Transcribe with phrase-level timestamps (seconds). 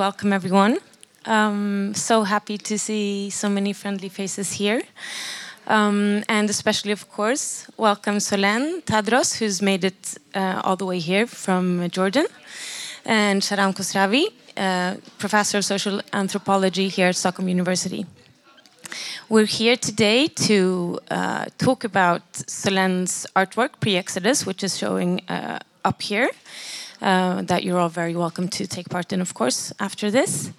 [0.00, 0.78] welcome everyone.
[1.26, 4.80] Um, so happy to see so many friendly faces here.
[5.66, 11.00] Um, and especially, of course, welcome Solen Tadros, who's made it uh, all the way
[11.00, 12.26] here from Jordan,
[13.04, 14.24] and Shahram Khosravi,
[14.56, 18.06] uh, professor of social anthropology here at Stockholm University.
[19.28, 25.58] We're here today to uh, talk about Solen's artwork, Pre Exodus, which is showing uh,
[25.84, 26.30] up here,
[27.02, 30.50] uh, that you're all very welcome to take part in, of course, after this.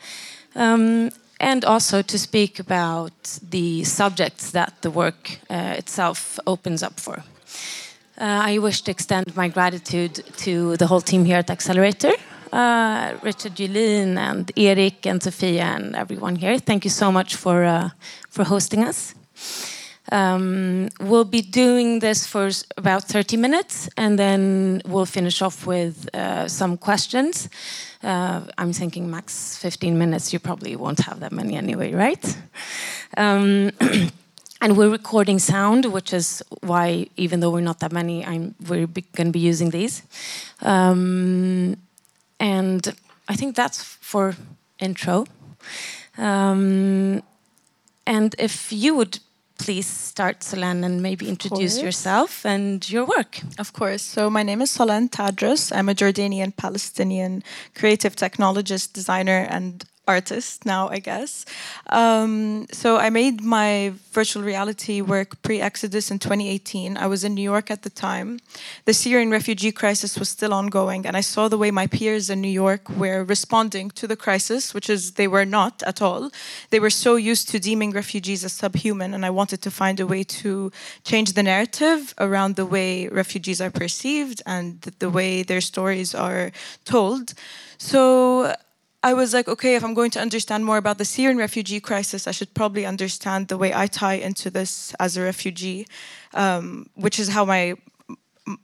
[0.55, 6.99] Um, and also to speak about the subjects that the work uh, itself opens up
[6.99, 7.23] for.
[8.17, 12.11] Uh, I wish to extend my gratitude to the whole team here at Accelerator,
[12.51, 16.59] uh, Richard Julin and Eric and Sophia and everyone here.
[16.59, 17.89] Thank you so much for, uh,
[18.29, 19.15] for hosting us.
[20.09, 26.09] Um, we'll be doing this for about 30 minutes and then we'll finish off with
[26.13, 27.49] uh, some questions.
[28.03, 30.33] Uh, I'm thinking max 15 minutes.
[30.33, 32.37] You probably won't have that many anyway, right?
[33.15, 33.71] Um,
[34.61, 38.87] and we're recording sound, which is why, even though we're not that many, I'm, we're
[38.87, 40.01] going to be using these.
[40.61, 41.77] Um,
[42.39, 42.95] and
[43.27, 44.35] I think that's for
[44.79, 45.25] intro.
[46.17, 47.21] Um,
[48.07, 49.19] and if you would
[49.61, 53.39] please start, Solen, and maybe introduce yourself and your work.
[53.59, 54.01] Of course.
[54.01, 55.71] So, my name is Solen Tadros.
[55.75, 57.43] I'm a Jordanian Palestinian
[57.75, 61.45] creative technologist, designer, and artist now, I guess.
[61.89, 66.97] Um, so I made my virtual reality work pre Exodus in 2018.
[66.97, 68.39] I was in New York at the time.
[68.85, 72.41] The Syrian refugee crisis was still ongoing, and I saw the way my peers in
[72.41, 76.31] New York were responding to the crisis, which is they were not at all.
[76.71, 80.07] They were so used to deeming refugees as subhuman, and I wanted to find a
[80.07, 80.71] way to
[81.03, 86.51] change the narrative around the way refugees are perceived and the way their stories are
[86.85, 87.33] told.
[87.77, 88.55] So
[89.03, 92.27] I was like, okay, if I'm going to understand more about the Syrian refugee crisis,
[92.27, 95.87] I should probably understand the way I tie into this as a refugee,
[96.35, 97.75] um, which is how my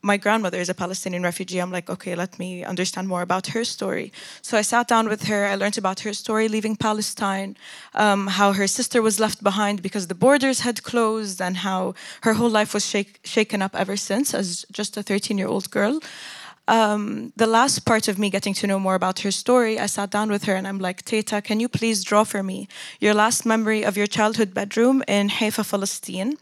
[0.02, 1.60] my grandmother is a Palestinian refugee.
[1.60, 4.12] I'm like, okay, let me understand more about her story.
[4.42, 5.46] So I sat down with her.
[5.46, 7.56] I learned about her story leaving Palestine,
[7.94, 12.34] um, how her sister was left behind because the borders had closed, and how her
[12.34, 16.00] whole life was shake, shaken up ever since as just a 13 year old girl
[16.68, 20.10] um, the last part of me getting to know more about her story, I sat
[20.10, 22.68] down with her and I'm like, Teta, can you please draw for me
[23.00, 26.38] your last memory of your childhood bedroom in Haifa, Palestine?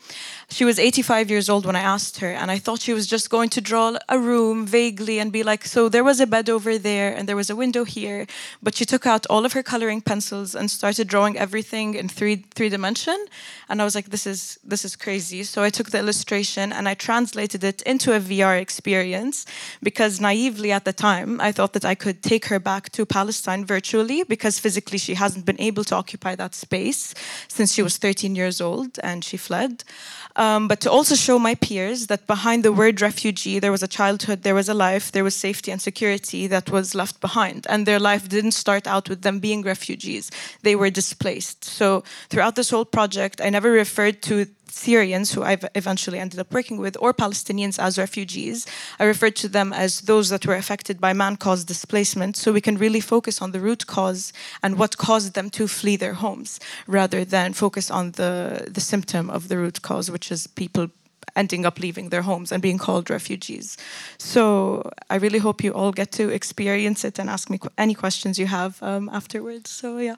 [0.49, 3.29] She was 85 years old when I asked her, and I thought she was just
[3.29, 6.77] going to draw a room vaguely and be like, so there was a bed over
[6.77, 8.27] there and there was a window here.
[8.61, 12.45] But she took out all of her coloring pencils and started drawing everything in three
[12.55, 13.17] three dimension.
[13.69, 15.43] And I was like, this is this is crazy.
[15.43, 19.45] So I took the illustration and I translated it into a VR experience
[19.81, 23.65] because naively at the time I thought that I could take her back to Palestine
[23.65, 27.13] virtually because physically she hasn't been able to occupy that space
[27.47, 29.83] since she was 13 years old and she fled
[30.35, 33.87] um, but to also show my peers that behind the word refugee, there was a
[33.87, 37.65] childhood, there was a life, there was safety and security that was left behind.
[37.69, 41.63] And their life didn't start out with them being refugees, they were displaced.
[41.63, 46.53] So throughout this whole project, I never referred to Syrians, who I've eventually ended up
[46.53, 48.65] working with, or Palestinians as refugees.
[48.99, 52.61] I referred to them as those that were affected by man caused displacement, so we
[52.61, 56.59] can really focus on the root cause and what caused them to flee their homes,
[56.87, 60.89] rather than focus on the, the symptom of the root cause, which is people
[61.35, 63.77] ending up leaving their homes and being called refugees.
[64.17, 68.39] So I really hope you all get to experience it and ask me any questions
[68.39, 69.69] you have um, afterwards.
[69.69, 70.15] So, yeah.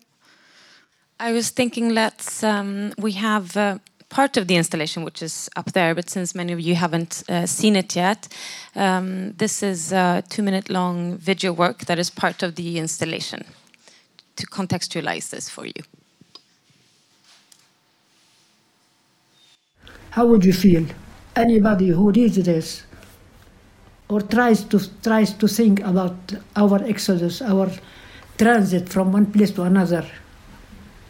[1.20, 3.58] I was thinking, let's, um, we have.
[3.58, 3.80] Uh
[4.10, 7.46] part of the installation, which is up there, but since many of you haven't uh,
[7.46, 8.28] seen it yet,
[8.76, 13.44] um, this is a two minute long video work that is part of the installation
[14.36, 15.82] to contextualize this for you.
[20.12, 20.86] How would you feel?
[21.36, 22.84] Anybody who reads this
[24.10, 27.70] or tries to tries to think about our exodus, our
[28.38, 30.06] transit from one place to another,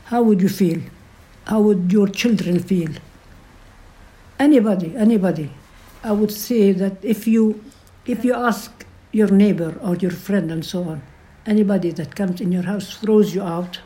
[0.06, 0.82] how would you feel?
[1.48, 2.92] How would your children feel?
[4.38, 5.50] Anybody, anybody.
[6.04, 7.64] I would say that if you
[8.06, 11.02] if you ask your neighbor or your friend and so on,
[11.46, 13.80] anybody that comes in your house throws you out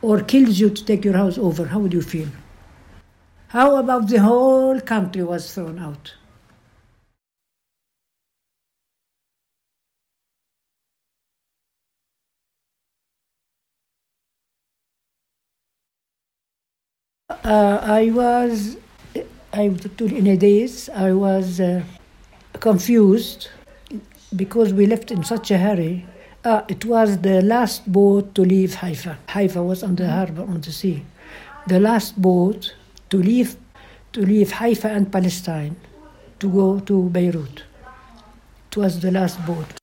[0.00, 2.28] or kills you to take your house over, how would you feel?
[3.48, 6.14] How about the whole country was thrown out?
[17.44, 18.76] Uh, I was,
[19.52, 21.82] I in a daze, I was uh,
[22.60, 23.48] confused
[24.34, 26.06] because we left in such a hurry
[26.44, 29.16] Uh, it was the last boat to leave Haifa.
[29.28, 31.04] Haifa was on the harbor on the sea.
[31.68, 32.74] The last boat
[33.10, 33.54] to leave
[34.12, 35.76] to leave Haifa and Palestine
[36.40, 37.62] to go to Beirut.
[38.70, 39.81] It was the last boat.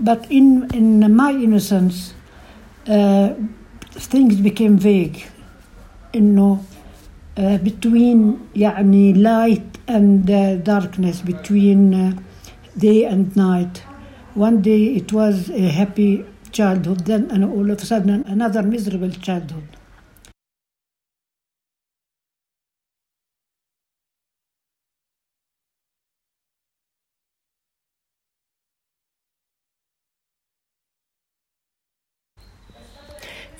[0.00, 2.14] But in, in my innocence,
[2.88, 3.34] uh,
[3.92, 5.18] things became vague.
[6.14, 6.58] انه
[7.36, 12.12] uh, between يعني light and uh, darkness between uh,
[12.78, 13.82] day and night
[14.34, 19.10] one day it was a happy childhood then and all of a sudden another miserable
[19.10, 19.68] childhood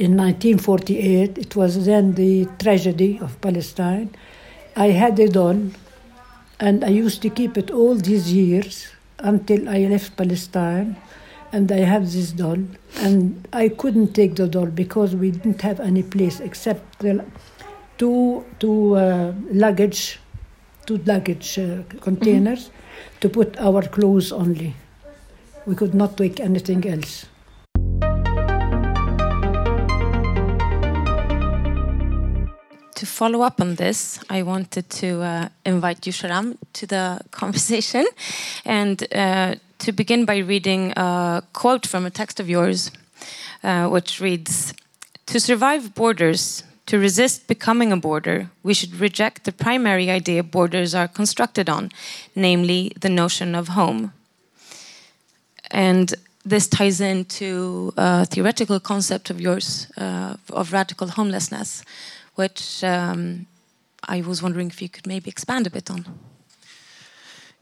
[0.01, 4.09] In 1948, it was then the tragedy of Palestine.
[4.75, 5.59] I had a doll,
[6.59, 8.87] and I used to keep it all these years
[9.19, 10.97] until I left Palestine.
[11.51, 12.57] And I have this doll,
[12.95, 17.23] and I couldn't take the doll because we didn't have any place except the
[17.99, 20.17] two two uh, luggage,
[20.87, 23.19] two luggage uh, containers mm-hmm.
[23.19, 24.73] to put our clothes only.
[25.67, 27.25] We could not take anything else.
[33.11, 38.07] Follow up on this, I wanted to uh, invite you, Shahram, to the conversation
[38.65, 42.89] and uh, to begin by reading a quote from a text of yours,
[43.63, 44.73] uh, which reads
[45.25, 50.95] To survive borders, to resist becoming a border, we should reject the primary idea borders
[50.95, 51.91] are constructed on,
[52.33, 54.13] namely the notion of home.
[55.69, 56.13] And
[56.45, 61.83] this ties into a theoretical concept of yours uh, of radical homelessness
[62.35, 63.47] which um,
[64.07, 66.05] I was wondering if you could maybe expand a bit on.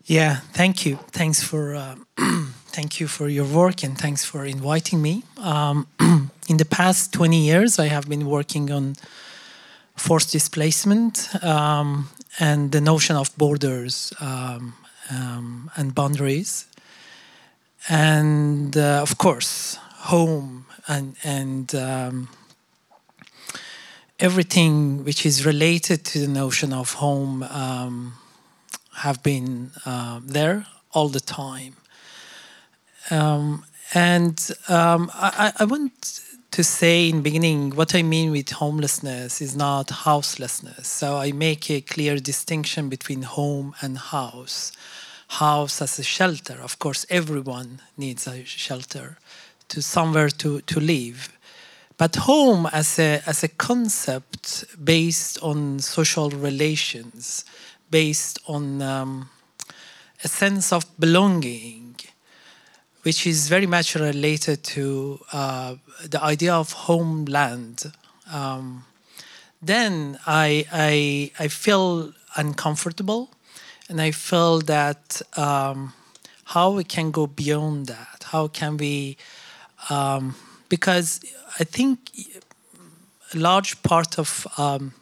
[0.06, 0.98] Yeah, thank you.
[1.12, 1.96] Thanks for uh,
[2.72, 5.24] thank you for your work and thanks for inviting me.
[5.38, 5.88] Um,
[6.50, 8.96] in the past 20 years, I have been working on
[9.96, 14.74] forced displacement um, and the notion of borders um,
[15.12, 16.66] um and boundaries,
[17.90, 19.78] and uh, of course,
[20.10, 22.30] home and and um,
[24.20, 28.14] everything which is related to the notion of home um,
[28.98, 31.76] have been uh, there all the time.
[33.10, 36.22] Um, and um, I, I, want
[36.52, 40.88] to say in beginning what I mean with homelessness is not houselessness.
[40.88, 44.74] So I make a clear distinction between home and house.
[45.30, 46.60] House as a shelter.
[46.62, 49.18] Of course, everyone needs a shelter
[49.70, 51.32] to somewhere to, to live
[52.00, 57.44] but home as a, as a concept based on social relations,
[57.92, 59.30] based on um,
[60.24, 61.98] a sense of belonging,
[63.02, 65.76] which is very much related to uh,
[66.10, 67.92] the idea of homeland.
[68.32, 68.86] Um,
[69.62, 73.30] then I, I, I feel uncomfortable
[73.90, 75.92] and I feel that um,
[76.46, 79.18] how we can go beyond that, how can we,
[79.90, 80.36] um,
[80.70, 81.20] because
[81.60, 82.12] I think
[83.34, 84.94] a large part of um,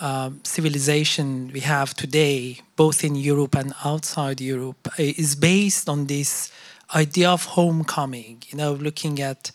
[0.00, 6.50] uh, civilization we have today, both in Europe and outside Europe, is based on this
[6.94, 8.42] idea of homecoming.
[8.48, 9.50] You know, looking at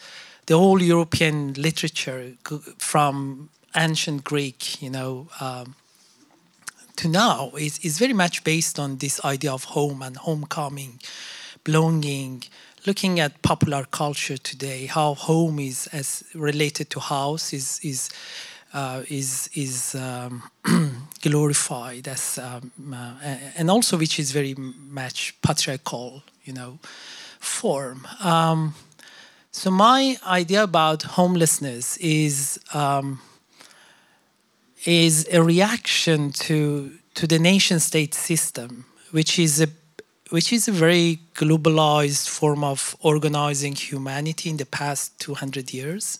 [0.45, 2.33] the whole European literature
[2.77, 5.75] from ancient Greek, you know, um,
[6.97, 10.99] to now is, is very much based on this idea of home and homecoming,
[11.63, 12.43] belonging,
[12.85, 18.09] looking at popular culture today, how home is as related to house is is
[18.73, 20.43] uh, is is um,
[21.21, 26.79] glorified as um, uh, and also which is very much patriarchal, you know,
[27.39, 28.07] form.
[28.21, 28.75] Um,
[29.51, 33.21] so my idea about homelessness is um,
[34.85, 39.67] is a reaction to to the nation state system, which is a
[40.29, 46.19] which is a very globalized form of organizing humanity in the past 200 years,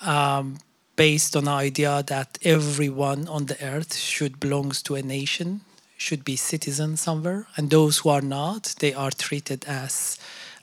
[0.00, 0.58] um,
[0.96, 5.60] based on the idea that everyone on the earth should belongs to a nation,
[5.96, 10.18] should be citizen somewhere, and those who are not, they are treated as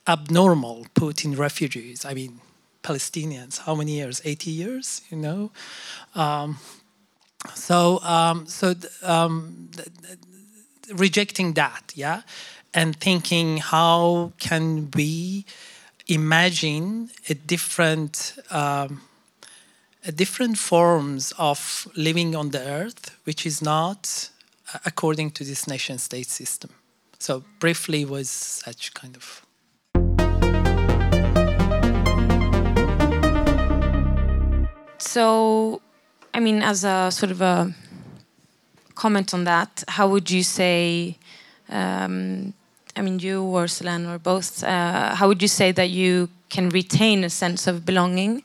[0.06, 2.04] abnormal, put in refugees.
[2.04, 2.40] I mean,
[2.82, 4.20] Palestinians, how many years?
[4.24, 5.50] 80 years, you know?
[6.14, 6.58] Um,
[7.54, 9.70] so, um, so um,
[10.92, 12.22] rejecting that, yeah,
[12.72, 15.44] and thinking how can we
[16.06, 19.00] imagine a different um,
[20.14, 24.28] different forms of living on the earth, which is not
[24.84, 26.70] according to this nation state system.
[27.18, 29.46] So, briefly, was such kind of.
[34.98, 35.80] So,
[36.34, 37.72] I mean, as a sort of a
[38.94, 41.16] comment on that, how would you say?
[41.68, 42.52] Um,
[42.96, 44.62] I mean, you or Solange or both.
[44.62, 48.44] Uh, how would you say that you can retain a sense of belonging?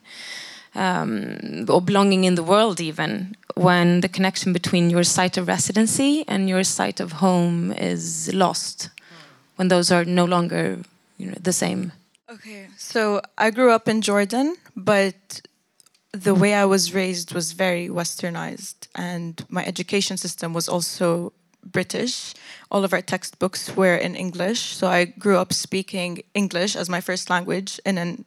[0.75, 6.24] um, or belonging in the world even when the connection between your site of residency
[6.27, 8.89] and your site of home is lost
[9.56, 10.79] when those are no longer
[11.18, 11.91] you know, the same
[12.29, 15.41] okay so i grew up in jordan but
[16.12, 21.32] the way i was raised was very westernized and my education system was also
[21.63, 22.34] british
[22.72, 27.01] all of our textbooks were in english so i grew up speaking english as my
[27.01, 28.25] first language in an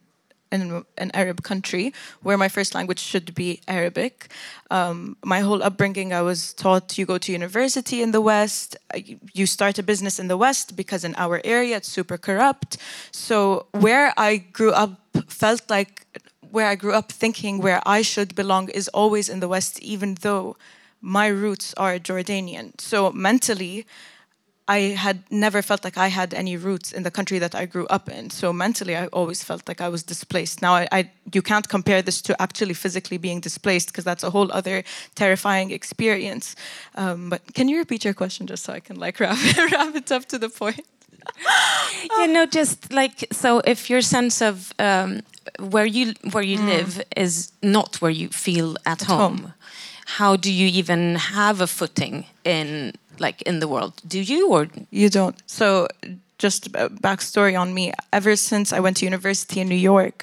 [0.53, 4.29] in an Arab country where my first language should be Arabic.
[4.69, 8.99] Um, my whole upbringing, I was taught you go to university in the West, uh,
[9.33, 12.77] you start a business in the West because in our area it's super corrupt.
[13.11, 16.05] So where I grew up felt like
[16.53, 20.17] where I grew up thinking where I should belong is always in the West, even
[20.21, 20.55] though
[21.01, 22.79] my roots are Jordanian.
[22.79, 23.87] So mentally,
[24.67, 27.87] I had never felt like I had any roots in the country that I grew
[27.87, 28.29] up in.
[28.29, 30.61] So mentally, I always felt like I was displaced.
[30.61, 34.29] Now, I, I you can't compare this to actually physically being displaced because that's a
[34.29, 34.83] whole other
[35.15, 36.55] terrifying experience.
[36.93, 39.39] Um, but can you repeat your question just so I can like wrap,
[39.71, 40.85] wrap it up to the point?
[42.17, 43.59] yeah, know, just like so.
[43.59, 45.21] If your sense of um,
[45.59, 46.67] where you where you mm.
[46.67, 49.53] live is not where you feel at, at home, home,
[50.05, 53.93] how do you even have a footing in like in the world.
[54.07, 55.41] Do you or you don't?
[55.45, 55.87] So
[56.43, 57.85] just a backstory on me.
[58.19, 60.17] Ever since I went to university in New York,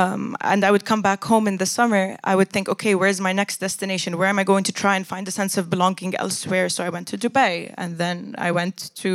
[0.00, 3.20] um, and I would come back home in the summer, I would think, okay, where's
[3.28, 4.18] my next destination?
[4.18, 6.68] Where am I going to try and find a sense of belonging elsewhere?
[6.68, 9.10] So I went to Dubai, and then I went to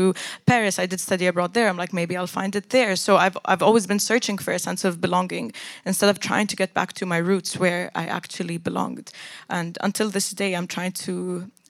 [0.51, 0.79] Paris.
[0.83, 1.67] I did study abroad there.
[1.69, 2.95] I'm like, maybe I'll find it there.
[2.95, 5.47] So I've I've always been searching for a sense of belonging
[5.89, 9.07] instead of trying to get back to my roots where I actually belonged.
[9.57, 11.13] And until this day, I'm trying to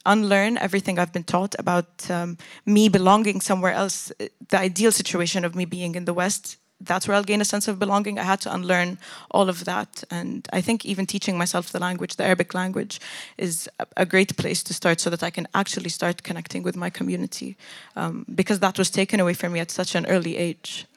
[0.06, 4.12] unlearn everything I've been taught about um, me belonging somewhere else.
[4.50, 7.68] The ideal situation of me being in the West, that's where I'll gain a sense
[7.68, 8.18] of belonging.
[8.18, 8.98] I had to unlearn
[9.30, 10.04] all of that.
[10.10, 13.00] And I think even teaching myself the language, the Arabic language,
[13.38, 16.90] is a great place to start so that I can actually start connecting with my
[16.90, 17.56] community.
[17.96, 20.88] Um, because that was taken away from me at such an early age.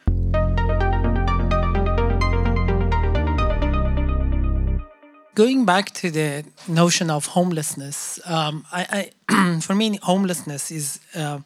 [5.35, 11.41] Going back to the notion of homelessness, um, I, I for me, homelessness is uh,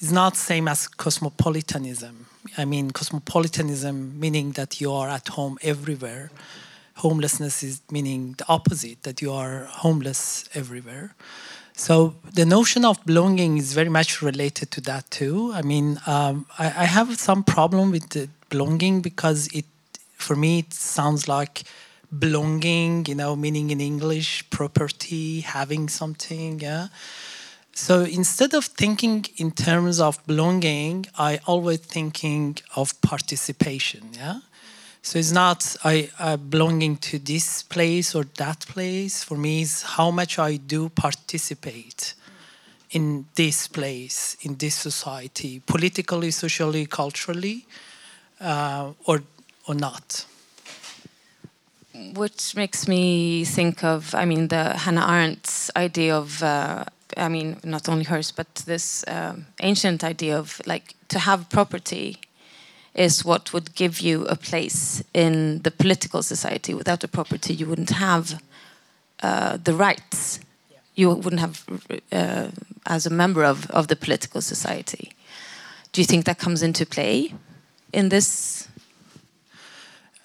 [0.00, 2.26] is not same as cosmopolitanism.
[2.56, 6.30] I mean, cosmopolitanism meaning that you are at home everywhere.
[6.96, 11.14] Homelessness is meaning the opposite, that you are homeless everywhere.
[11.74, 15.52] So the notion of belonging is very much related to that too.
[15.54, 19.64] I mean, um, I, I have some problem with the belonging because it,
[20.14, 21.62] for me, it sounds like
[22.16, 26.88] belonging, you know, meaning in English, property, having something, yeah.
[27.72, 34.40] So instead of thinking in terms of belonging, I always thinking of participation, yeah.
[35.02, 39.22] So it's not I belonging to this place or that place.
[39.22, 42.14] For me, is how much I do participate
[42.90, 47.66] in this place, in this society, politically, socially, culturally,
[48.40, 49.22] uh, or
[49.66, 50.26] or not
[52.14, 56.84] which makes me think of, I mean, the Hannah Arendt's idea of, uh,
[57.16, 62.18] I mean, not only hers, but this um, ancient idea of like to have property
[62.94, 66.74] is what would give you a place in the political society.
[66.74, 68.40] Without a property, you wouldn't have
[69.22, 70.40] uh, the rights.
[70.94, 71.64] You wouldn't have,
[72.12, 72.48] uh,
[72.86, 75.12] as a member of, of the political society.
[75.92, 77.32] Do you think that comes into play
[77.92, 78.68] in this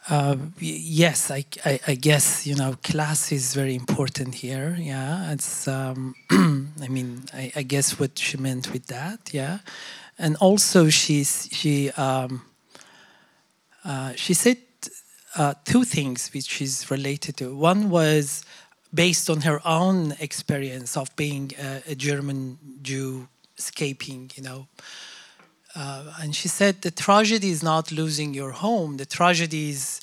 [0.10, 4.76] uh, yes, I, I, I, guess you know class is very important here.
[4.78, 5.68] Yeah, it's.
[5.68, 9.34] Um, I mean, I, I, guess what she meant with that.
[9.34, 9.60] Yeah,
[10.20, 12.42] and also she's she um,
[13.86, 14.58] uh, she said
[15.38, 17.56] uh, two things which is related to.
[17.56, 18.44] One was
[18.94, 24.32] based on her own experience of being a, a German Jew escaping.
[24.36, 24.68] You know
[25.76, 30.02] uh, and she said the tragedy is not losing your home, the tragedy is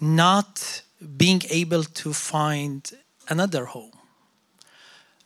[0.00, 0.82] not
[1.16, 2.92] being able to find
[3.28, 3.92] another home.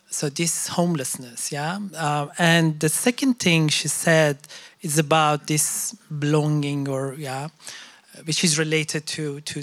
[0.09, 1.79] So, this homelessness, yeah.
[1.95, 4.39] Uh, and the second thing she said
[4.81, 7.49] is about this belonging, or, yeah.
[8.25, 9.63] which is related to to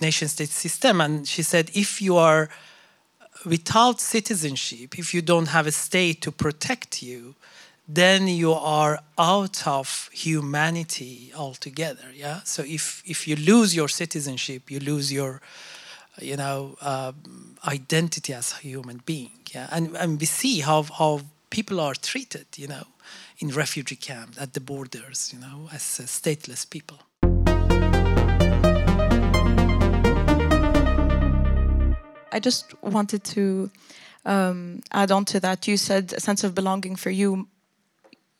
[0.00, 1.00] nation state system.
[1.00, 2.48] And she said, if you are
[3.44, 7.34] without citizenship, if you don't have a state to protect you,
[7.88, 12.06] then you are out of humanity altogether.
[12.14, 12.40] Yeah.
[12.44, 15.40] So if if you lose your citizenship, you lose your
[16.20, 17.12] you know uh,
[17.66, 19.32] identity as a human being.
[19.54, 19.68] Yeah.
[19.70, 21.20] And and we see how how
[21.50, 22.46] people are treated.
[22.56, 22.86] You know,
[23.38, 25.32] in refugee camps at the borders.
[25.32, 26.98] You know, as uh, stateless people.
[32.34, 33.70] I just wanted to
[34.24, 35.68] um, add on to that.
[35.68, 37.46] You said a sense of belonging for you.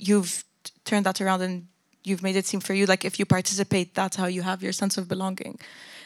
[0.08, 0.44] You've
[0.84, 1.66] turned that around and
[2.04, 4.72] you've made it seem for you like if you participate, that's how you have your
[4.72, 5.58] sense of belonging.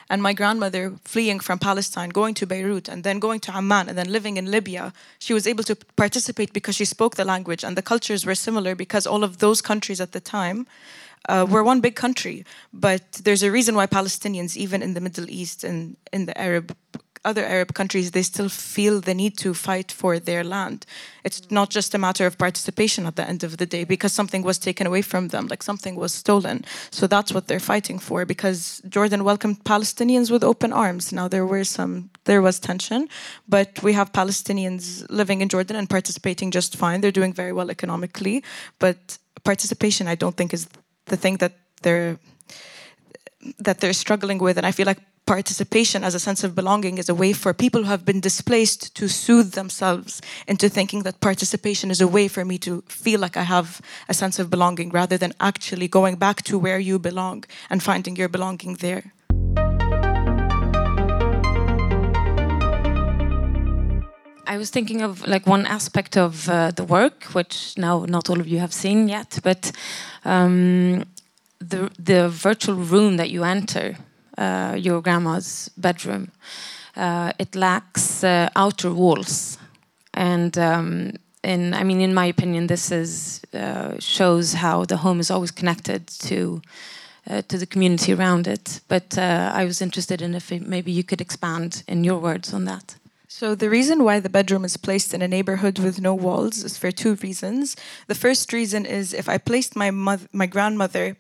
[0.09, 3.99] And my grandmother fleeing from Palestine, going to Beirut, and then going to Amman, and
[3.99, 7.77] then living in Libya, she was able to participate because she spoke the language, and
[7.77, 10.67] the cultures were similar because all of those countries at the time
[11.29, 12.45] uh, were one big country.
[12.73, 16.77] But there's a reason why Palestinians, even in the Middle East and in the Arab
[17.27, 20.87] other Arab countries, they still feel the need to fight for their land.
[21.25, 24.43] It's not just a matter of participation at the end of the day because something
[24.43, 26.65] was taken away from them, like something was stolen.
[26.91, 31.13] So that's what they're fighting for because Jordan welcomed Palestinians with open arms.
[31.13, 33.09] Now there were some, there was tension,
[33.49, 37.01] but we have Palestinians living in Jordan and participating just fine.
[37.01, 38.45] They're doing very well economically,
[38.79, 40.69] but participation, I don't think, is
[41.07, 41.53] the thing that
[41.83, 42.19] they're
[43.59, 47.09] that they're struggling with, and I feel like participation as a sense of belonging is
[47.09, 51.91] a way for people who have been displaced to soothe themselves into thinking that participation
[51.91, 55.19] is a way for me to feel like I have a sense of belonging rather
[55.19, 59.13] than actually going back to where you belong and finding your belonging there.
[64.49, 68.41] I was thinking of like one aspect of uh, the work, which now not all
[68.41, 69.73] of you have seen yet, but
[70.25, 71.05] um,
[71.59, 73.97] the the virtual room that you enter
[74.39, 76.31] uh, your grandma's bedroom.
[76.97, 79.59] Uh, it lacks uh, outer walls,
[80.15, 83.41] and um, in I mean, in my opinion, this is
[83.99, 86.61] shows how the home is always connected to.
[87.29, 88.81] Uh, to the community around it.
[88.87, 92.55] But uh, I was interested in if it, maybe you could expand in your words
[92.55, 92.95] on that.
[93.27, 96.79] So, the reason why the bedroom is placed in a neighborhood with no walls is
[96.79, 97.77] for two reasons.
[98.07, 101.17] The first reason is if I placed my, my grandmother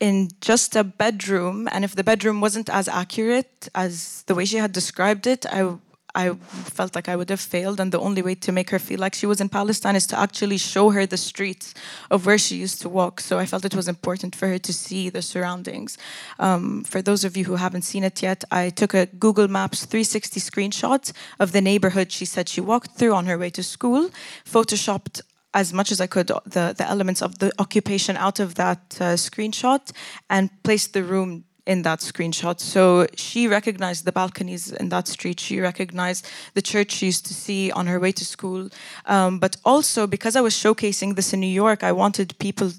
[0.00, 4.56] in just a bedroom, and if the bedroom wasn't as accurate as the way she
[4.56, 5.76] had described it, I
[6.14, 9.00] I felt like I would have failed, and the only way to make her feel
[9.00, 11.74] like she was in Palestine is to actually show her the streets
[12.08, 13.20] of where she used to walk.
[13.20, 15.98] So I felt it was important for her to see the surroundings.
[16.38, 19.86] Um, for those of you who haven't seen it yet, I took a Google Maps
[19.86, 24.10] 360 screenshot of the neighborhood she said she walked through on her way to school,
[24.44, 25.20] photoshopped
[25.54, 29.14] as much as I could the, the elements of the occupation out of that uh,
[29.14, 29.92] screenshot
[30.28, 32.60] and placed the room in that screenshot.
[32.60, 35.40] So she recognized the balconies in that street.
[35.40, 38.68] She recognized the church she used to see on her way to school.
[39.06, 42.72] Um, but also, because I was showcasing this in New York, I wanted people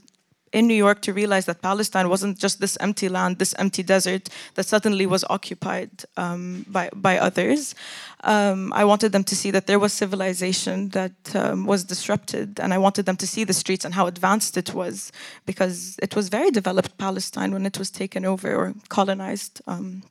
[0.56, 4.30] in New York to realize that Palestine wasn't just this empty land, this empty desert
[4.54, 7.76] that suddenly was occupied um, by, by others.
[8.24, 12.74] Um, I wanted them to see that there was civilization that um, was disrupted, and
[12.74, 15.12] I wanted them to see the streets and how advanced it was,
[15.46, 19.62] because it was very developed Palestine when it was taken over or colonized.
[19.68, 20.04] Um,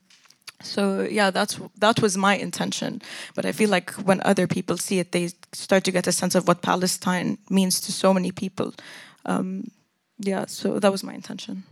[0.61, 3.01] so yeah, that's that was my intention.
[3.33, 6.37] But I feel like when other people see it, they start to get a sense
[6.37, 8.73] of what Palestine means to so many people.
[9.25, 9.71] Um,
[10.19, 11.63] yeah, so that was my intention.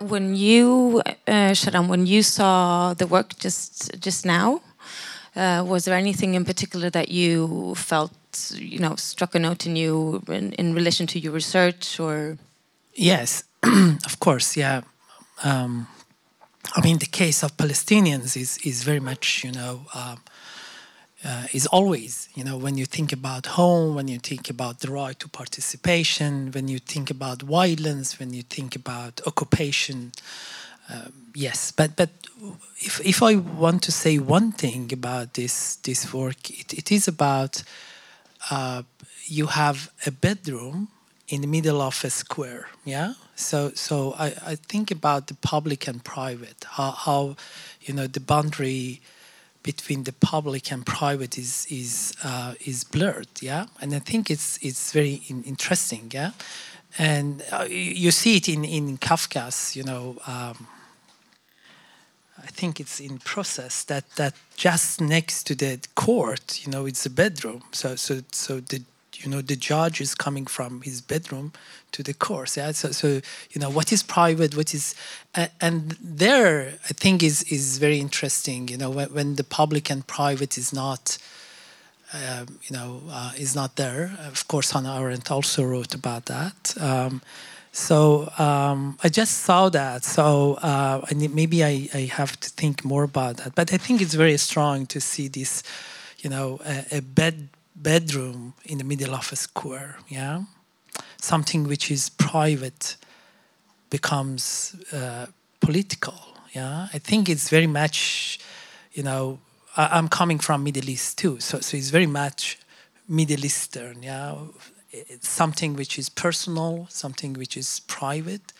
[0.00, 4.60] When you, uh, Shahram, when you saw the work just just now,
[5.34, 8.12] uh, was there anything in particular that you felt,
[8.54, 12.38] you know, struck a note in you in, in relation to your research, or?
[12.94, 13.42] Yes,
[14.06, 14.82] of course, yeah.
[15.42, 15.88] Um,
[16.74, 19.86] I mean, the case of Palestinians is is very much, you know.
[19.94, 20.18] Um,
[21.26, 24.90] uh, is always, you know, when you think about home, when you think about the
[24.90, 30.12] right to participation, when you think about violence, when you think about occupation.
[30.88, 32.10] Um, yes, but but
[32.78, 37.08] if if I want to say one thing about this this work, it, it is
[37.08, 37.64] about
[38.50, 38.82] uh,
[39.24, 40.88] you have a bedroom
[41.26, 42.68] in the middle of a square.
[42.84, 43.14] Yeah.
[43.34, 46.64] So so I, I think about the public and private.
[46.76, 47.36] How how
[47.80, 49.00] you know the boundary
[49.66, 53.28] between the public and private is is uh, is blurred.
[53.40, 56.10] Yeah, and I think it's it's very in, interesting.
[56.14, 56.30] Yeah,
[56.98, 59.76] and uh, you see it in in Kafka's.
[59.76, 60.66] You know, um,
[62.38, 67.06] I think it's in process that that just next to the court, you know, it's
[67.06, 67.62] a bedroom.
[67.72, 68.82] So so so the
[69.26, 71.52] You know, the judge is coming from his bedroom
[71.90, 72.56] to the course.
[72.56, 72.70] Yeah.
[72.70, 74.56] So, so you know, what is private?
[74.56, 74.94] What is,
[75.34, 78.68] and, and there, I think is is very interesting.
[78.68, 81.18] You know, when, when the public and private is not.
[82.12, 84.16] Um, you know, uh, is not there.
[84.20, 86.74] Of course, Hannah Arendt also wrote about that.
[86.80, 87.20] Um,
[87.72, 90.04] so um, I just saw that.
[90.04, 93.56] So uh, maybe I, I, have to think more about that.
[93.56, 95.64] But I think it's very strong to see this,
[96.18, 99.98] you know, a, a bed bedroom in the middle of a square.
[100.08, 100.42] Yeah,
[101.18, 102.96] something which is private
[103.90, 105.26] becomes uh,
[105.60, 106.18] political.
[106.52, 108.38] Yeah, I think it's very much,
[108.92, 109.38] you know,
[109.76, 112.58] I, am coming from Middle East too, so so it's very much
[113.08, 114.02] Middle Eastern.
[114.02, 114.34] Yeah,
[114.90, 118.52] it's something which is personal, something which is private,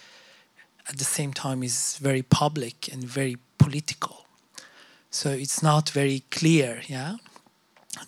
[0.89, 4.27] at the same time is very public and very political.
[5.11, 7.17] So it's not very clear, yeah,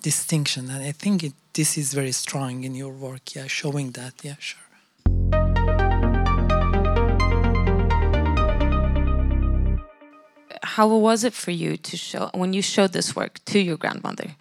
[0.02, 0.70] distinction.
[0.70, 4.36] And I think it, this is very strong in your work, yeah, showing that, yeah,
[4.38, 4.60] sure.
[10.62, 14.36] How was it for you to show when you showed this work to your grandmother?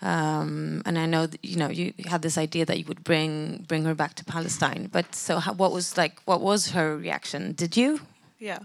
[0.00, 3.64] Um, and I know that, you know you had this idea that you would bring
[3.68, 4.88] bring her back to Palestine.
[4.90, 6.20] But so, how, what was like?
[6.24, 7.52] What was her reaction?
[7.52, 8.00] Did you?
[8.38, 8.58] Yeah.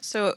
[0.00, 0.34] So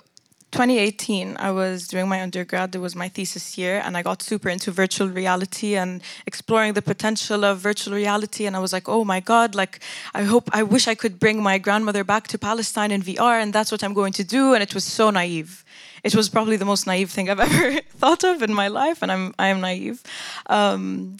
[0.57, 2.73] 2018, I was doing my undergrad.
[2.73, 6.81] It was my thesis year, and I got super into virtual reality and exploring the
[6.81, 8.47] potential of virtual reality.
[8.47, 9.81] And I was like, oh my God, like,
[10.15, 13.53] I hope, I wish I could bring my grandmother back to Palestine in VR, and
[13.53, 14.55] that's what I'm going to do.
[14.55, 15.63] And it was so naive
[16.03, 19.11] it was probably the most naive thing I've ever thought of in my life, and
[19.11, 20.01] I'm I am naive.
[20.47, 21.17] Um,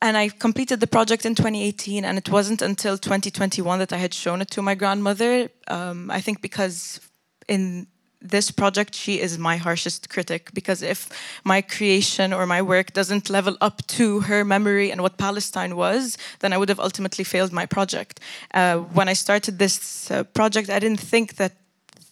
[0.00, 4.14] and I completed the project in 2018, and it wasn't until 2021 that I had
[4.14, 5.50] shown it to my grandmother.
[5.66, 7.00] Um, I think because
[7.48, 7.88] in
[8.20, 11.08] this project, she is my harshest critic because if
[11.44, 16.18] my creation or my work doesn't level up to her memory and what Palestine was,
[16.40, 18.20] then I would have ultimately failed my project.
[18.52, 21.52] Uh, when I started this uh, project, I didn't think that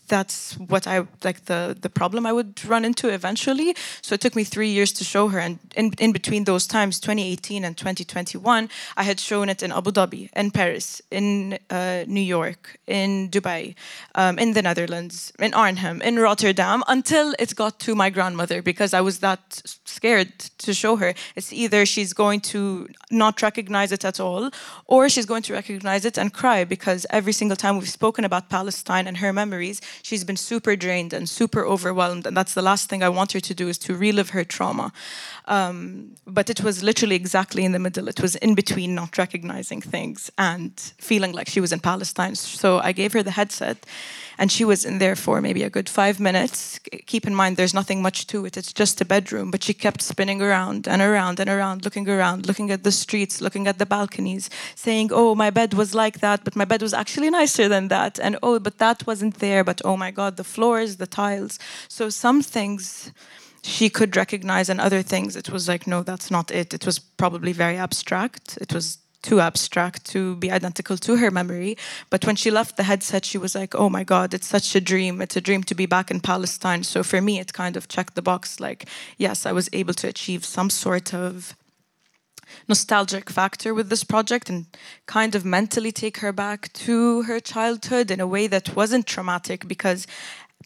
[0.08, 3.74] that's what I like the the problem I would run into eventually.
[4.02, 7.00] So it took me three years to show her, and in in between those times,
[7.00, 12.20] 2018 and 2021, I had shown it in Abu Dhabi, in Paris, in uh, New
[12.20, 13.74] York, in Dubai,
[14.14, 18.94] um, in the Netherlands, in Arnhem, in Rotterdam, until it got to my grandmother because
[18.94, 21.14] I was that scared to show her.
[21.34, 24.50] It's either she's going to not recognize it at all,
[24.86, 28.48] or she's going to recognize it and cry because every single time we've spoken about
[28.48, 32.26] Palestine and her memories she's been super drained and super overwhelmed.
[32.26, 34.92] And that's the last thing I want her to do is to relive her trauma.
[35.46, 38.08] Um, but it was literally exactly in the middle.
[38.08, 42.34] It was in between not recognizing things and feeling like she was in Palestine.
[42.34, 43.86] So I gave her the headset
[44.38, 46.78] and she was in there for maybe a good five minutes.
[47.06, 50.02] Keep in mind, there's nothing much to it, it's just a bedroom, but she kept
[50.02, 53.86] spinning around and around and around, looking around, looking at the streets, looking at the
[53.86, 57.88] balconies, saying, Oh, my bed was like that, but my bed was actually nicer than
[57.88, 58.18] that.
[58.18, 61.58] And oh, but that wasn't there, but oh my God, the floors, the tiles.
[61.88, 63.12] So some things
[63.62, 67.00] she could recognize and other things it was like no that's not it it was
[67.00, 71.76] probably very abstract it was too abstract to be identical to her memory.
[72.10, 74.80] But when she left the headset, she was like, oh my God, it's such a
[74.80, 75.20] dream.
[75.20, 76.84] It's a dream to be back in Palestine.
[76.84, 80.08] So for me, it kind of checked the box like, yes, I was able to
[80.08, 81.56] achieve some sort of
[82.68, 84.66] nostalgic factor with this project and
[85.06, 89.66] kind of mentally take her back to her childhood in a way that wasn't traumatic
[89.66, 90.06] because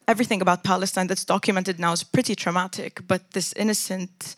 [0.06, 4.36] everything about Palestine that's documented now is pretty traumatic, but this innocent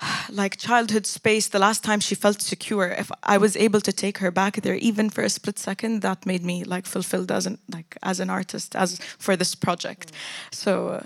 [0.30, 4.18] like childhood space the last time she felt secure if i was able to take
[4.18, 7.58] her back there even for a split second that made me like fulfilled as an
[7.72, 10.12] like as an artist as for this project.
[10.52, 11.00] So uh,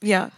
[0.00, 0.30] yeah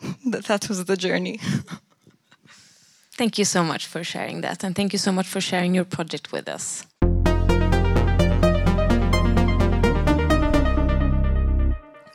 [0.26, 1.40] that, that was the journey.
[3.18, 5.84] Thank you so much for sharing that and thank you so much for sharing your
[5.84, 6.86] project with us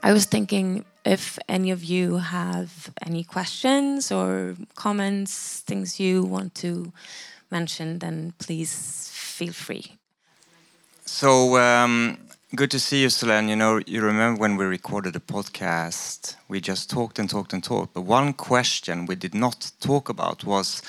[0.06, 6.56] I was thinking if any of you have any questions or comments, things you want
[6.56, 6.92] to
[7.50, 9.96] mention, then please feel free.
[11.06, 12.18] So um,
[12.54, 13.48] good to see you, Solen.
[13.48, 17.64] You know, you remember when we recorded the podcast, we just talked and talked and
[17.64, 17.94] talked.
[17.94, 20.82] But one question we did not talk about was,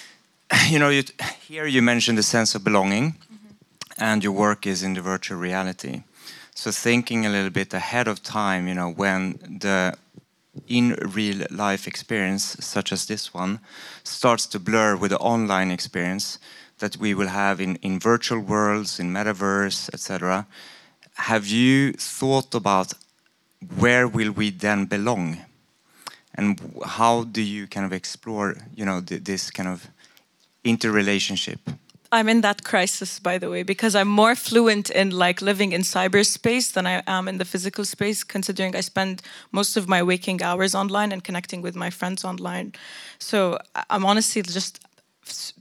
[0.70, 1.02] you know, you,
[1.46, 4.10] here you mentioned the sense of belonging, mm -hmm.
[4.10, 6.02] and your work is in the virtual reality.
[6.56, 9.94] So thinking a little bit ahead of time, you know, when the
[10.66, 13.60] in real life experience, such as this one,
[14.02, 16.38] starts to blur with the online experience
[16.78, 20.46] that we will have in, in virtual worlds, in metaverse, etc.
[21.16, 22.94] Have you thought about
[23.76, 25.44] where will we then belong?
[26.34, 29.88] And how do you kind of explore, you know, th this kind of
[30.64, 31.60] interrelationship?
[32.12, 35.82] I'm in that crisis, by the way, because I'm more fluent in like living in
[35.82, 40.42] cyberspace than I am in the physical space, considering I spend most of my waking
[40.42, 42.72] hours online and connecting with my friends online.
[43.18, 43.58] So
[43.90, 44.80] I'm honestly just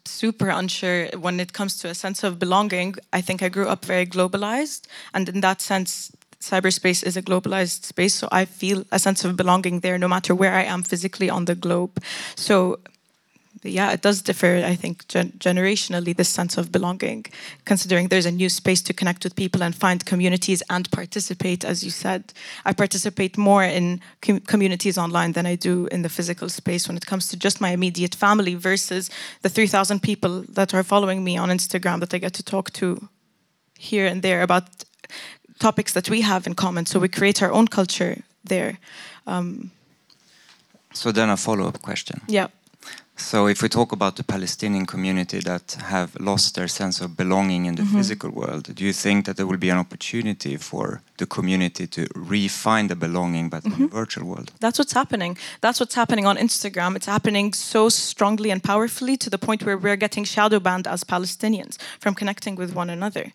[0.05, 2.95] super unsure when it comes to a sense of belonging.
[3.12, 7.84] I think I grew up very globalized, and in that sense, cyberspace is a globalized
[7.84, 8.13] space.
[8.13, 11.45] So I feel a sense of belonging there, no matter where I am physically on
[11.45, 12.03] the globe.
[12.36, 12.79] So
[13.65, 17.25] yeah, it does differ, I think, gen generationally, this sense of belonging,
[17.65, 21.84] considering there's a new space to connect with people and find communities and participate, as
[21.84, 22.34] you said.
[22.65, 26.97] I participate more in com communities online than I do in the physical space when
[26.97, 29.10] it comes to just my immediate family versus
[29.41, 33.10] the 3,000 people that are following me on Instagram that I get to talk to
[33.78, 34.63] here and there about
[35.60, 36.86] topics that we have in common.
[36.86, 38.78] So we create our own culture there.
[39.28, 39.71] Um,
[40.93, 42.21] so then a follow-up question.
[42.28, 42.47] Yeah.
[43.17, 47.65] So if we talk about the Palestinian community that have lost their sense of belonging
[47.65, 47.97] in the mm -hmm.
[47.97, 52.01] physical world, do you think that there will be an opportunity for the community to
[52.30, 53.73] refine the belonging but mm -hmm.
[53.73, 53.99] in the mm-hmm.
[53.99, 54.51] virtual world?
[54.60, 55.38] That's what's happening.
[55.60, 56.95] That's what's happening on Instagram.
[56.95, 61.06] It's happening so strongly and powerfully to the point where we're getting shadow banned as
[61.06, 63.32] Palestinians from connecting with one another.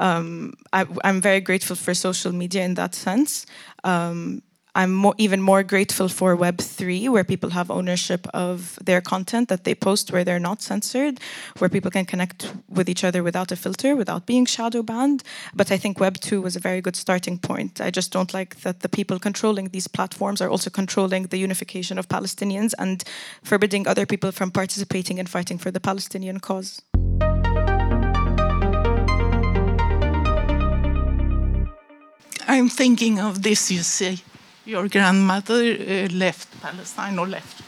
[0.00, 3.46] Um, I, am very grateful for social media in that sense.
[3.84, 4.42] Um,
[4.74, 9.64] I'm more, even more grateful for Web3, where people have ownership of their content that
[9.64, 11.18] they post, where they're not censored,
[11.58, 15.22] where people can connect with each other without a filter, without being shadow banned.
[15.54, 17.80] But I think Web2 was a very good starting point.
[17.80, 21.98] I just don't like that the people controlling these platforms are also controlling the unification
[21.98, 23.02] of Palestinians and
[23.42, 26.80] forbidding other people from participating in fighting for the Palestinian cause.
[32.46, 34.20] I'm thinking of this, you see
[34.64, 37.62] your grandmother uh, left Palestine or left,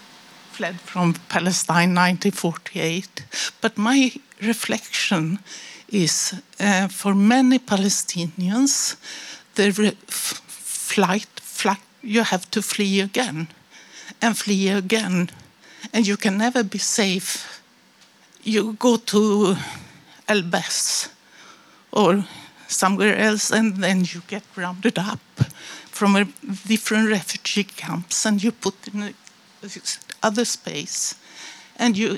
[0.51, 3.25] fled from Palestine 1948.
[3.61, 5.39] But my reflection
[5.89, 8.95] is uh, for many Palestinians,
[9.55, 9.71] the
[10.07, 13.47] flight, flight, you have to flee again
[14.21, 15.29] and flee again,
[15.93, 17.61] and you can never be safe.
[18.43, 19.55] You go to
[20.27, 21.09] El Bas
[21.91, 22.25] or
[22.67, 25.19] somewhere else, and then you get rounded up
[25.93, 26.25] from a
[26.67, 29.13] different refugee camps and you put in
[30.23, 31.15] other space.
[31.77, 32.17] And you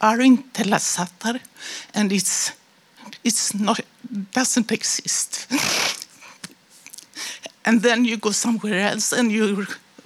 [0.00, 1.40] are in Tel al-Zaatar
[1.94, 2.52] and it's
[3.24, 3.80] it's not
[4.32, 5.46] doesn't exist.
[7.68, 9.64] And then you go somewhere else and you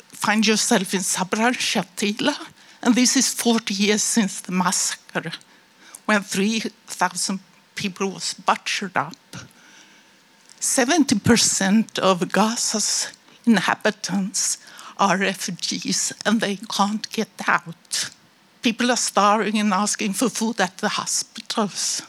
[0.08, 2.34] find yourself in Sabra Shatila.
[2.82, 5.30] And this is 40 years since the massacre
[6.06, 7.38] when 3,000
[7.74, 9.19] people was butchered up
[10.60, 13.08] 70% of Gaza's
[13.46, 14.58] inhabitants
[14.98, 18.10] are refugees and they can't get out.
[18.60, 22.02] People are starving and asking for food at the hospitals.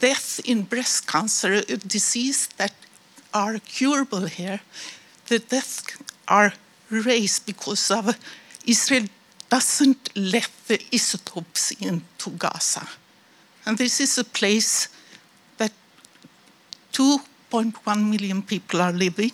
[0.00, 2.72] Death in breast cancer, a disease that
[3.34, 4.60] are curable here,
[5.26, 5.84] the deaths
[6.26, 6.54] are
[6.88, 8.18] raised because of
[8.66, 9.04] Israel
[9.50, 12.88] doesn't let the isotopes into Gaza.
[13.66, 14.88] And this is a place
[16.98, 19.32] 2.1 million people are living,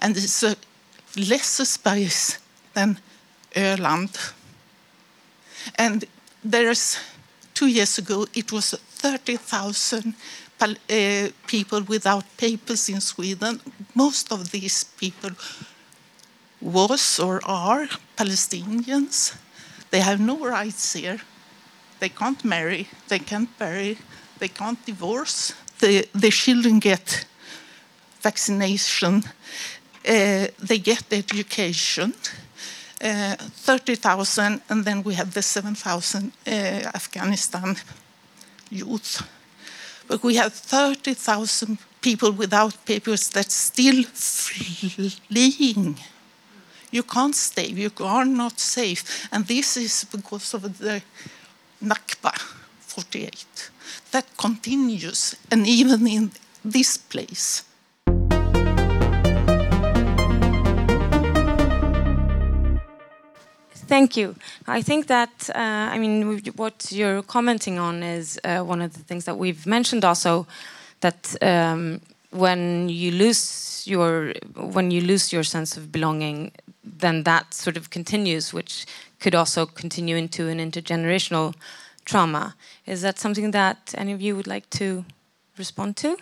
[0.00, 0.56] and it's a
[1.16, 2.38] lesser space
[2.74, 2.98] than
[3.54, 4.34] Öland.
[5.78, 6.04] And
[6.42, 6.98] there's
[7.54, 10.14] two years ago, it was 30,000
[10.60, 13.60] uh, people without papers in Sweden.
[13.94, 15.30] Most of these people
[16.60, 19.36] was or are Palestinians.
[19.90, 21.20] They have no rights here.
[22.00, 23.98] They can't marry, they can't bury,
[24.38, 27.26] they can't divorce, the, the children get
[28.20, 29.24] vaccination,
[30.08, 32.14] uh, they get education,
[33.02, 36.50] uh, 30,000, and then we have the 7,000 uh,
[36.94, 37.76] Afghanistan
[38.70, 39.22] youth.
[40.06, 45.98] But we have 30,000 people without papers that's still fleeing.
[46.90, 49.28] You can't stay, you are not safe.
[49.30, 51.02] And this is because of the
[51.82, 52.32] Nakba
[52.80, 53.70] 48
[54.12, 56.30] that continues, and even in
[56.64, 57.64] this place.
[63.88, 64.36] Thank you.
[64.68, 65.58] I think that, uh,
[65.94, 70.04] I mean, what you're commenting on is uh, one of the things that we've mentioned
[70.04, 70.46] also,
[71.00, 72.00] that um,
[72.30, 76.52] when you lose your when you lose your sense of belonging,
[76.84, 78.86] then that sort of continues, which
[79.18, 81.54] could also continue into an intergenerational
[82.10, 82.54] trauma.
[82.86, 85.04] Is that something that any of you would like to
[85.56, 86.16] respond to?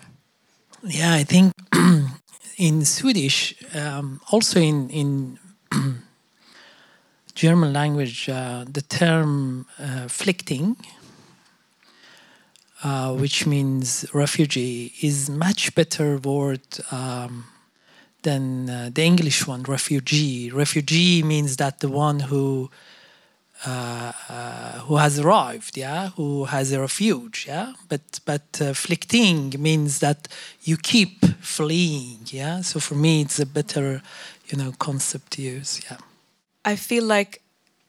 [0.83, 1.53] Yeah, I think
[2.57, 5.39] in Swedish, um, also in in
[7.35, 10.09] German language, uh, the term uh,
[12.85, 17.45] uh, which means refugee, is much better word um,
[18.23, 20.51] than uh, the English one, refugee.
[20.51, 22.71] Refugee means that the one who
[23.67, 27.73] uh, uh, who has arrived, yeah, who has a refuge, yeah.
[27.89, 30.29] But but uh, Flüchtling means that
[30.63, 32.63] you keep fleeing, yeah.
[32.63, 34.03] So for me, it's a better,
[34.47, 35.99] you know, concept to use, yeah.
[36.65, 37.43] I feel like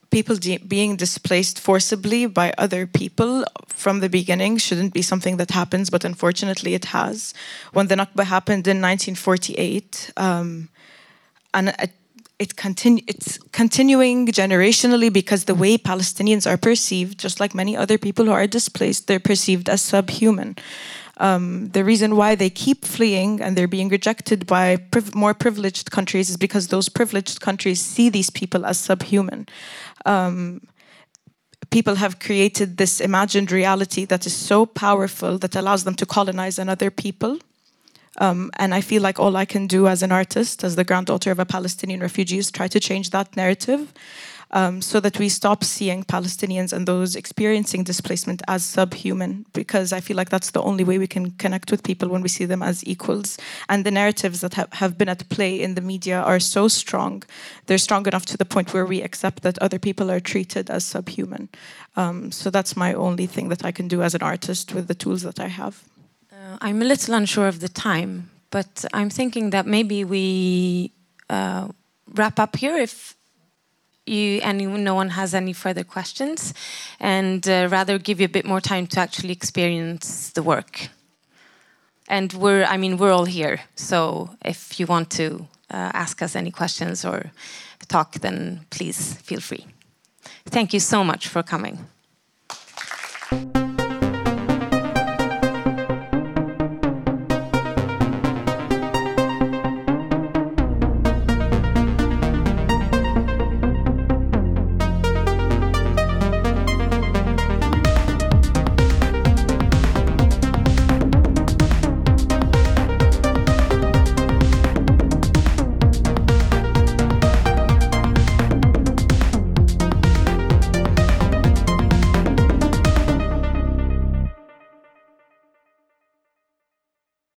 [0.10, 5.90] people being displaced forcibly by other people from the beginning shouldn't be something that happens,
[5.90, 7.34] but unfortunately it has.
[7.74, 10.70] When the Nakba happened in 1948, um,
[11.54, 11.92] and it,
[12.40, 17.98] it continu- it's continuing generationally because the way Palestinians are perceived, just like many other
[17.98, 20.56] people who are displaced, they're perceived as subhuman.
[21.18, 25.92] Um, the reason why they keep fleeing and they're being rejected by priv more privileged
[25.92, 29.46] countries is because those privileged countries see these people as subhuman.
[30.06, 30.62] Um,
[31.72, 36.58] people have created this imagined reality that is so powerful that allows them to colonize
[36.58, 37.38] another people
[38.18, 41.32] um, and I feel like all I can do as an artist, as the granddaughter
[41.32, 43.94] of a Palestinian refugee, is try to change that narrative
[44.52, 50.00] um, so that we stop seeing Palestinians and those experiencing displacement as subhuman, because I
[50.00, 52.64] feel like that's the only way we can connect with people when we see them
[52.64, 53.38] as equals.
[53.68, 57.24] And the narratives that ha have been at play in the media are so strong.
[57.66, 60.84] They're strong enough to the point where we accept that other people are treated as
[60.84, 61.50] subhuman.
[61.96, 64.96] Um, so that's my only thing that I can do as an artist with the
[64.96, 65.84] tools that I have.
[66.40, 70.92] Uh, I'm a little unsure of the time, but I'm thinking that maybe we
[71.30, 71.68] uh,
[72.14, 73.16] wrap up here if
[74.06, 76.54] you and no one has any further questions,
[77.00, 80.88] and uh, rather give you a bit more time to actually experience the work.
[82.08, 86.36] And we're, I mean, we're all here, so if you want to uh, ask us
[86.38, 87.32] any questions or
[87.90, 89.66] talk, then please feel free.
[90.46, 91.86] Thank you so much for coming.